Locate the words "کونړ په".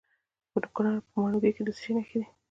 0.75-1.13